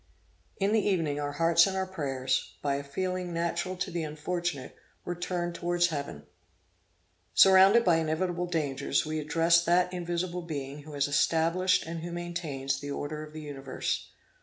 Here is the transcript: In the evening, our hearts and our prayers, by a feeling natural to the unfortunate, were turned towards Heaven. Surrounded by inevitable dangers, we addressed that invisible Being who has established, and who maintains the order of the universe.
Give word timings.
In 0.57 0.71
the 0.71 0.83
evening, 0.83 1.19
our 1.19 1.33
hearts 1.33 1.67
and 1.67 1.77
our 1.77 1.85
prayers, 1.85 2.55
by 2.63 2.77
a 2.77 2.83
feeling 2.83 3.31
natural 3.35 3.77
to 3.77 3.91
the 3.91 4.01
unfortunate, 4.01 4.75
were 5.05 5.13
turned 5.13 5.53
towards 5.53 5.89
Heaven. 5.89 6.23
Surrounded 7.35 7.85
by 7.85 7.97
inevitable 7.97 8.47
dangers, 8.47 9.05
we 9.05 9.19
addressed 9.19 9.67
that 9.67 9.93
invisible 9.93 10.41
Being 10.41 10.79
who 10.81 10.93
has 10.93 11.07
established, 11.07 11.85
and 11.85 11.99
who 11.99 12.11
maintains 12.11 12.79
the 12.79 12.89
order 12.89 13.21
of 13.21 13.31
the 13.31 13.41
universe. 13.41 14.09